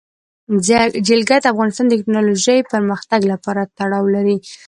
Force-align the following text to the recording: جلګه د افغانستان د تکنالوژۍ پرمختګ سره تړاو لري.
جلګه 1.07 1.37
د 1.41 1.45
افغانستان 1.53 1.85
د 1.87 1.93
تکنالوژۍ 1.99 2.59
پرمختګ 2.71 3.21
سره 3.45 3.61
تړاو 3.77 4.05
لري. 4.15 4.35